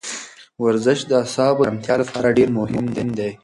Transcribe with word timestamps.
ورزش 0.63 0.99
د 1.09 1.11
اعصابو 1.21 1.61
د 1.65 1.65
ارامتیا 1.65 1.95
لپاره 2.01 2.35
ډېر 2.37 2.49
مهم 2.59 2.85
دی. 3.17 3.31